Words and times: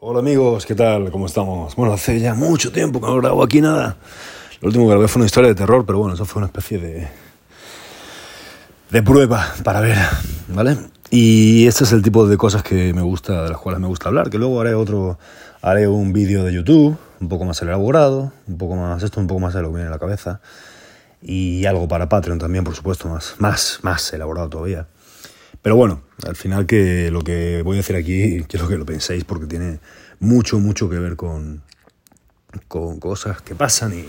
Hola 0.00 0.18
amigos, 0.18 0.66
¿qué 0.66 0.74
tal? 0.74 1.12
¿Cómo 1.12 1.26
estamos? 1.26 1.76
Bueno, 1.76 1.94
hace 1.94 2.18
ya 2.18 2.34
mucho 2.34 2.72
tiempo 2.72 3.00
que 3.00 3.06
no 3.06 3.16
grabo 3.16 3.44
aquí 3.44 3.60
nada. 3.60 3.96
Lo 4.60 4.66
último 4.66 4.86
que 4.86 4.90
grabé 4.90 5.06
fue 5.06 5.20
una 5.20 5.26
historia 5.26 5.48
de 5.48 5.54
terror, 5.54 5.86
pero 5.86 6.00
bueno, 6.00 6.14
eso 6.14 6.24
fue 6.24 6.40
una 6.40 6.48
especie 6.48 6.78
de, 6.78 7.08
de 8.90 9.02
prueba 9.04 9.54
para 9.62 9.80
ver, 9.80 9.96
¿vale? 10.48 10.76
Y 11.10 11.68
este 11.68 11.84
es 11.84 11.92
el 11.92 12.02
tipo 12.02 12.26
de 12.26 12.36
cosas 12.36 12.64
que 12.64 12.92
me 12.92 13.02
gusta, 13.02 13.44
de 13.44 13.50
las 13.50 13.58
cuales 13.58 13.80
me 13.80 13.86
gusta 13.86 14.08
hablar, 14.08 14.30
que 14.30 14.36
luego 14.36 14.60
haré 14.60 14.74
otro, 14.74 15.16
haré 15.62 15.86
un 15.86 16.12
vídeo 16.12 16.42
de 16.42 16.52
YouTube, 16.52 16.98
un 17.20 17.28
poco 17.28 17.44
más 17.44 17.62
elaborado, 17.62 18.32
un 18.48 18.58
poco 18.58 18.74
más, 18.74 19.00
esto 19.04 19.20
un 19.20 19.28
poco 19.28 19.40
más 19.40 19.54
de 19.54 19.62
lo 19.62 19.68
que 19.68 19.76
viene 19.76 19.86
en 19.86 19.92
la 19.92 20.00
cabeza, 20.00 20.40
y 21.22 21.66
algo 21.66 21.86
para 21.86 22.08
Patreon 22.08 22.40
también, 22.40 22.64
por 22.64 22.74
supuesto, 22.74 23.08
más, 23.08 23.36
más, 23.38 23.78
más 23.82 24.12
elaborado 24.12 24.48
todavía. 24.48 24.88
Pero 25.64 25.76
bueno, 25.76 26.02
al 26.26 26.36
final 26.36 26.66
que 26.66 27.10
lo 27.10 27.22
que 27.22 27.62
voy 27.62 27.76
a 27.76 27.78
decir 27.78 27.96
aquí, 27.96 28.44
quiero 28.46 28.68
que 28.68 28.76
lo 28.76 28.84
penséis 28.84 29.24
porque 29.24 29.46
tiene 29.46 29.80
mucho, 30.20 30.58
mucho 30.58 30.90
que 30.90 30.98
ver 30.98 31.16
con, 31.16 31.62
con 32.68 33.00
cosas 33.00 33.40
que 33.40 33.54
pasan 33.54 33.94
y 33.94 34.04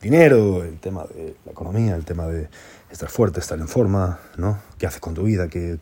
dinero, 0.00 0.62
el 0.62 0.78
tema 0.78 1.02
de 1.12 1.34
la 1.44 1.50
economía, 1.50 1.96
el 1.96 2.04
tema 2.04 2.28
de 2.28 2.48
estar 2.92 3.08
fuerte, 3.08 3.40
estar 3.40 3.58
en 3.58 3.66
forma, 3.66 4.20
¿no? 4.36 4.60
¿Qué 4.78 4.86
haces 4.86 5.00
con 5.00 5.14
tu 5.14 5.24
vida? 5.24 5.48
¿Qué, 5.48 5.80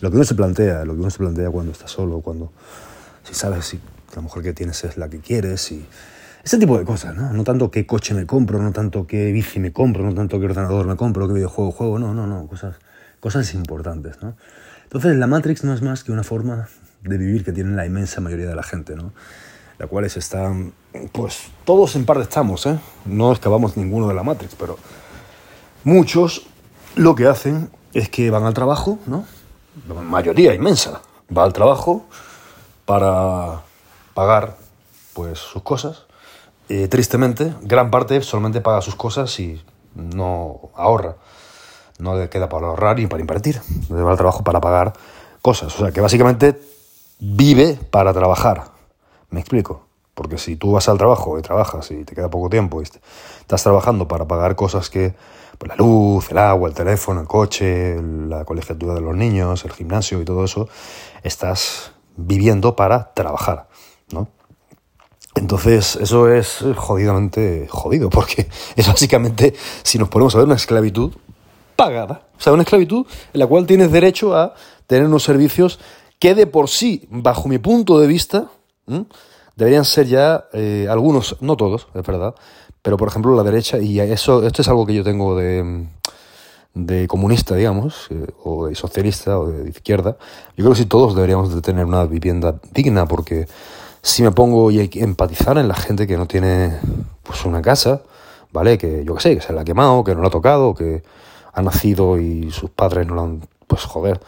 lo 0.00 0.10
que 0.10 0.16
uno 0.16 0.24
se 0.24 0.34
plantea, 0.34 0.86
lo 0.86 0.94
que 0.94 1.00
uno 1.00 1.10
se 1.10 1.18
plantea 1.18 1.50
cuando 1.50 1.72
está 1.72 1.86
solo, 1.86 2.22
cuando 2.22 2.50
si 3.22 3.34
sabes 3.34 3.66
si 3.66 3.78
la 4.16 4.22
mujer 4.22 4.42
que 4.42 4.54
tienes 4.54 4.82
es 4.84 4.96
la 4.96 5.10
que 5.10 5.18
quieres 5.18 5.72
y 5.72 5.84
ese 6.42 6.56
tipo 6.56 6.78
de 6.78 6.86
cosas, 6.86 7.14
¿no? 7.14 7.34
No 7.34 7.44
tanto 7.44 7.70
qué 7.70 7.84
coche 7.84 8.14
me 8.14 8.24
compro, 8.24 8.62
no 8.62 8.72
tanto 8.72 9.06
qué 9.06 9.30
bici 9.30 9.60
me 9.60 9.74
compro, 9.74 10.02
no 10.04 10.14
tanto 10.14 10.40
qué 10.40 10.46
ordenador 10.46 10.86
me 10.86 10.96
compro, 10.96 11.28
qué 11.28 11.34
videojuego 11.34 11.70
juego, 11.70 11.98
no, 11.98 12.14
no, 12.14 12.26
no, 12.26 12.46
cosas, 12.46 12.76
cosas 13.20 13.54
importantes, 13.54 14.22
¿no? 14.22 14.34
Entonces, 14.84 15.16
la 15.16 15.26
Matrix 15.26 15.62
no 15.62 15.72
es 15.72 15.82
más 15.82 16.02
que 16.02 16.10
una 16.10 16.24
forma 16.24 16.68
de 17.02 17.16
vivir 17.16 17.44
que 17.44 17.52
tiene 17.52 17.76
la 17.76 17.86
inmensa 17.86 18.20
mayoría 18.20 18.48
de 18.48 18.56
la 18.56 18.62
gente, 18.62 18.96
¿no? 18.96 19.12
La 19.78 19.86
cual 19.86 20.04
es 20.04 20.16
están, 20.16 20.72
pues 21.12 21.44
todos 21.64 21.94
en 21.96 22.04
parte 22.04 22.24
estamos, 22.24 22.66
¿eh? 22.66 22.78
No 23.04 23.32
escapamos 23.32 23.76
ninguno 23.76 24.08
de 24.08 24.14
la 24.14 24.22
Matrix, 24.22 24.56
pero 24.56 24.78
muchos 25.84 26.46
lo 26.96 27.14
que 27.14 27.26
hacen 27.26 27.70
es 27.94 28.08
que 28.08 28.30
van 28.30 28.44
al 28.44 28.54
trabajo, 28.54 28.98
¿no? 29.06 29.24
La 29.88 29.94
mayoría 29.94 30.54
inmensa 30.54 31.00
va 31.34 31.44
al 31.44 31.52
trabajo 31.52 32.06
para 32.84 33.62
pagar, 34.14 34.56
pues, 35.14 35.38
sus 35.38 35.62
cosas. 35.62 36.06
Eh, 36.68 36.88
tristemente, 36.88 37.54
gran 37.62 37.90
parte 37.90 38.20
solamente 38.22 38.60
paga 38.60 38.82
sus 38.82 38.96
cosas 38.96 39.38
y 39.38 39.62
no 39.94 40.70
ahorra 40.74 41.16
no 42.00 42.16
le 42.18 42.28
queda 42.28 42.48
para 42.48 42.66
ahorrar 42.66 42.96
ni 42.96 43.06
para 43.06 43.20
invertir. 43.20 43.60
Le 43.88 44.02
va 44.02 44.12
al 44.12 44.16
trabajo 44.16 44.44
para 44.44 44.60
pagar 44.60 44.92
cosas. 45.42 45.74
O 45.74 45.78
sea, 45.78 45.92
que 45.92 46.00
básicamente 46.00 46.60
vive 47.18 47.78
para 47.90 48.12
trabajar. 48.12 48.64
¿Me 49.30 49.40
explico? 49.40 49.86
Porque 50.14 50.38
si 50.38 50.56
tú 50.56 50.72
vas 50.72 50.88
al 50.88 50.98
trabajo 50.98 51.38
y 51.38 51.42
trabajas 51.42 51.90
y 51.90 52.04
te 52.04 52.14
queda 52.14 52.28
poco 52.28 52.50
tiempo 52.50 52.80
y 52.80 52.84
estás 52.84 53.62
trabajando 53.62 54.08
para 54.08 54.26
pagar 54.26 54.56
cosas 54.56 54.90
que, 54.90 55.14
pues 55.58 55.68
la 55.68 55.76
luz, 55.76 56.30
el 56.30 56.38
agua, 56.38 56.68
el 56.68 56.74
teléfono, 56.74 57.20
el 57.20 57.26
coche, 57.26 57.96
la 58.02 58.44
colegiatura 58.44 58.94
de 58.94 59.00
los 59.00 59.16
niños, 59.16 59.64
el 59.64 59.72
gimnasio 59.72 60.20
y 60.20 60.24
todo 60.24 60.44
eso, 60.44 60.68
estás 61.22 61.92
viviendo 62.16 62.76
para 62.76 63.14
trabajar, 63.14 63.68
¿no? 64.12 64.28
Entonces, 65.36 65.96
eso 65.96 66.28
es 66.28 66.64
jodidamente 66.76 67.66
jodido, 67.68 68.10
porque 68.10 68.48
es 68.76 68.86
básicamente, 68.86 69.54
si 69.82 69.98
nos 69.98 70.08
ponemos 70.08 70.34
a 70.34 70.38
ver 70.38 70.46
una 70.46 70.56
esclavitud, 70.56 71.12
pagada. 71.80 72.28
O 72.38 72.42
sea, 72.42 72.52
una 72.52 72.62
esclavitud 72.62 73.06
en 73.32 73.40
la 73.40 73.46
cual 73.46 73.64
tienes 73.64 73.90
derecho 73.90 74.36
a 74.36 74.52
tener 74.86 75.06
unos 75.06 75.22
servicios 75.22 75.78
que 76.18 76.34
de 76.34 76.46
por 76.46 76.68
sí, 76.68 77.06
bajo 77.08 77.48
mi 77.48 77.56
punto 77.56 77.98
de 77.98 78.06
vista, 78.06 78.50
deberían 79.56 79.86
ser 79.86 80.06
ya 80.06 80.44
eh, 80.52 80.86
algunos, 80.90 81.36
no 81.40 81.56
todos, 81.56 81.88
es 81.94 82.06
verdad, 82.06 82.34
pero 82.82 82.98
por 82.98 83.08
ejemplo 83.08 83.34
la 83.34 83.42
derecha, 83.42 83.78
y 83.78 83.98
eso, 83.98 84.46
esto 84.46 84.60
es 84.60 84.68
algo 84.68 84.84
que 84.84 84.92
yo 84.92 85.02
tengo 85.02 85.34
de, 85.36 85.86
comunista, 87.08 87.54
digamos, 87.54 88.08
eh, 88.10 88.26
o 88.44 88.66
de 88.66 88.74
socialista, 88.74 89.38
o 89.38 89.46
de 89.46 89.70
izquierda, 89.70 90.18
yo 90.56 90.64
creo 90.64 90.72
que 90.72 90.80
sí 90.80 90.86
todos 90.86 91.14
deberíamos 91.14 91.54
de 91.54 91.62
tener 91.62 91.86
una 91.86 92.04
vivienda 92.04 92.60
digna, 92.72 93.06
porque 93.06 93.46
si 94.02 94.22
me 94.22 94.32
pongo 94.32 94.70
y 94.70 94.90
empatizar 94.96 95.56
en 95.56 95.68
la 95.68 95.74
gente 95.74 96.06
que 96.06 96.18
no 96.18 96.26
tiene 96.26 96.78
pues 97.22 97.46
una 97.46 97.62
casa, 97.62 98.02
¿vale? 98.52 98.76
Que 98.76 99.02
yo 99.02 99.14
qué 99.14 99.20
sé, 99.22 99.34
que 99.36 99.40
se 99.40 99.54
la 99.54 99.62
ha 99.62 99.64
quemado, 99.64 100.04
que 100.04 100.14
no 100.14 100.20
la 100.20 100.28
ha 100.28 100.30
tocado, 100.30 100.74
que 100.74 101.02
ha 101.52 101.62
nacido 101.62 102.18
y 102.18 102.50
sus 102.50 102.70
padres 102.70 103.06
no 103.06 103.14
lo 103.14 103.22
han, 103.22 103.40
pues 103.66 103.84
joder, 103.84 104.20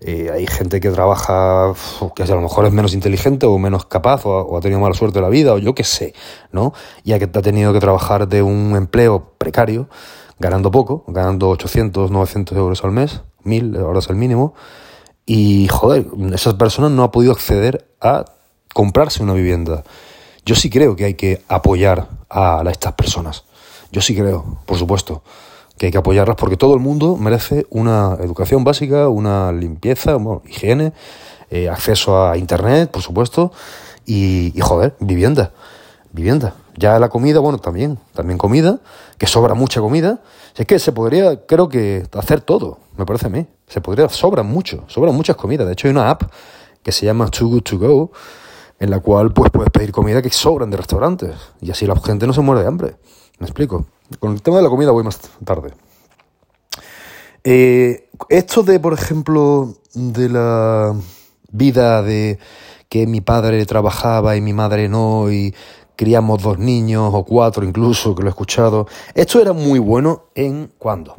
eh, 0.00 0.30
hay 0.32 0.46
gente 0.46 0.78
que 0.80 0.90
trabaja, 0.90 1.72
que 2.14 2.22
a 2.22 2.26
lo 2.26 2.42
mejor 2.42 2.66
es 2.66 2.72
menos 2.72 2.92
inteligente 2.92 3.46
o 3.46 3.58
menos 3.58 3.86
capaz 3.86 4.26
o, 4.26 4.56
ha 4.56 4.60
tenido 4.60 4.80
mala 4.80 4.94
suerte 4.94 5.18
en 5.18 5.24
la 5.24 5.30
vida 5.30 5.54
o 5.54 5.58
yo 5.58 5.74
qué 5.74 5.84
sé, 5.84 6.14
¿no? 6.52 6.74
Y 7.02 7.12
ha, 7.12 7.16
ha 7.16 7.42
tenido 7.42 7.72
que 7.72 7.80
trabajar 7.80 8.28
de 8.28 8.42
un 8.42 8.76
empleo 8.76 9.32
precario, 9.38 9.88
ganando 10.38 10.70
poco, 10.70 11.04
ganando 11.08 11.48
800, 11.48 12.10
900 12.10 12.58
euros 12.58 12.84
al 12.84 12.92
mes, 12.92 13.22
1000 13.44 13.76
ahora 13.78 14.00
es 14.00 14.10
el 14.10 14.16
mínimo, 14.16 14.54
y 15.24 15.66
joder, 15.68 16.06
esas 16.34 16.54
personas 16.54 16.90
no 16.90 17.02
han 17.02 17.10
podido 17.10 17.32
acceder 17.32 17.88
a 18.00 18.26
comprarse 18.74 19.22
una 19.22 19.32
vivienda. 19.32 19.82
Yo 20.44 20.54
sí 20.54 20.70
creo 20.70 20.94
que 20.94 21.06
hay 21.06 21.14
que 21.14 21.42
apoyar 21.48 22.08
a 22.30 22.62
estas 22.70 22.92
personas. 22.92 23.44
Yo 23.90 24.02
sí 24.02 24.14
creo, 24.14 24.58
por 24.66 24.78
supuesto 24.78 25.22
que 25.78 25.86
hay 25.86 25.92
que 25.92 25.98
apoyarlas 25.98 26.36
porque 26.36 26.56
todo 26.56 26.74
el 26.74 26.80
mundo 26.80 27.16
merece 27.16 27.66
una 27.70 28.16
educación 28.20 28.64
básica, 28.64 29.08
una 29.08 29.52
limpieza, 29.52 30.16
higiene, 30.46 30.92
eh, 31.50 31.68
acceso 31.68 32.26
a 32.26 32.36
internet, 32.36 32.90
por 32.90 33.02
supuesto, 33.02 33.52
y, 34.06 34.52
joder, 34.60 34.94
vivienda, 35.00 35.52
vivienda. 36.12 36.54
Ya 36.76 36.98
la 36.98 37.08
comida, 37.08 37.40
bueno, 37.40 37.58
también, 37.58 37.98
también 38.14 38.38
comida, 38.38 38.80
que 39.18 39.26
sobra 39.26 39.54
mucha 39.54 39.80
comida. 39.80 40.20
Es 40.56 40.66
que 40.66 40.78
se 40.78 40.92
podría, 40.92 41.44
creo 41.46 41.68
que, 41.68 42.06
hacer 42.12 42.40
todo, 42.40 42.78
me 42.96 43.04
parece 43.04 43.26
a 43.26 43.30
mí. 43.30 43.46
Se 43.66 43.80
podría, 43.80 44.08
sobra 44.08 44.42
mucho, 44.42 44.84
sobran 44.86 45.14
muchas 45.14 45.36
comidas. 45.36 45.66
De 45.66 45.72
hecho, 45.72 45.88
hay 45.88 45.92
una 45.92 46.10
app 46.10 46.22
que 46.82 46.92
se 46.92 47.04
llama 47.04 47.28
Too 47.28 47.48
Good 47.48 47.62
To 47.62 47.78
Go, 47.78 48.12
en 48.78 48.90
la 48.90 49.00
cual 49.00 49.32
pues 49.32 49.50
puedes 49.50 49.70
pedir 49.70 49.90
comida 49.90 50.22
que 50.22 50.30
sobran 50.30 50.70
de 50.70 50.76
restaurantes. 50.76 51.34
Y 51.60 51.70
así 51.70 51.86
la 51.86 51.96
gente 51.96 52.26
no 52.26 52.32
se 52.32 52.40
muere 52.40 52.62
de 52.62 52.68
hambre. 52.68 52.96
¿Me 53.38 53.46
explico? 53.46 53.86
Con 54.18 54.32
el 54.32 54.42
tema 54.42 54.58
de 54.58 54.62
la 54.62 54.68
comida 54.68 54.90
voy 54.90 55.04
más 55.04 55.20
tarde. 55.44 55.72
Eh, 57.44 58.08
esto 58.28 58.62
de, 58.62 58.80
por 58.80 58.92
ejemplo, 58.92 59.74
de 59.94 60.28
la 60.28 60.94
vida 61.50 62.02
de 62.02 62.38
que 62.88 63.06
mi 63.06 63.20
padre 63.20 63.64
trabajaba 63.66 64.36
y 64.36 64.40
mi 64.40 64.52
madre 64.52 64.88
no, 64.88 65.30
y 65.30 65.54
criamos 65.96 66.42
dos 66.42 66.58
niños 66.58 67.10
o 67.12 67.24
cuatro 67.24 67.64
incluso, 67.64 68.14
que 68.14 68.22
lo 68.22 68.28
he 68.28 68.30
escuchado, 68.30 68.86
esto 69.14 69.40
era 69.40 69.52
muy 69.52 69.78
bueno 69.78 70.24
en 70.34 70.70
cuándo? 70.78 71.16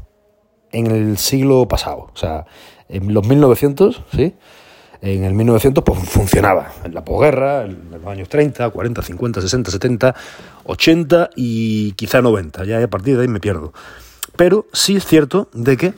En 0.72 0.88
el 0.88 1.18
siglo 1.18 1.68
pasado, 1.68 2.09
o 2.14 2.18
sea, 2.18 2.46
en 2.88 3.14
los 3.14 3.28
1900, 3.28 4.03
¿sí? 4.16 4.36
En 5.02 5.24
el 5.24 5.34
1900 5.34 5.84
pues 5.84 6.00
funcionaba, 6.09 6.72
en 6.84 6.94
la 6.94 7.03
posguerra, 7.06 7.66
en 7.66 7.90
los 7.91 8.06
años 8.08 8.30
30, 8.30 8.69
40, 8.69 9.02
50, 9.02 9.41
60, 9.41 9.72
70, 9.72 10.16
80 10.63 11.30
y 11.35 11.91
quizá 11.94 12.22
90, 12.22 12.66
ya 12.66 12.84
a 12.84 12.88
partir 12.88 13.16
de 13.16 13.24
ahí 13.24 13.28
me 13.28 13.40
pierdo. 13.40 13.74
Pero 14.35 14.68
sí 14.74 14.96
es 14.96 15.06
cierto 15.06 15.50
de 15.53 15.78
que 15.78 15.94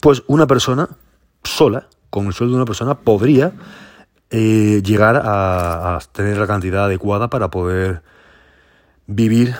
pues 0.00 0.22
una 0.26 0.46
persona 0.46 0.88
sola, 1.44 1.86
con 2.10 2.26
el 2.26 2.32
sueldo 2.32 2.54
de 2.54 2.62
una 2.62 2.66
persona, 2.66 2.94
podría 2.94 3.52
eh, 4.30 4.82
llegar 4.84 5.16
a, 5.16 5.96
a 5.96 6.00
tener 6.12 6.38
la 6.38 6.46
cantidad 6.46 6.84
adecuada 6.86 7.28
para 7.30 7.50
poder 7.50 8.02
vivir 9.06 9.54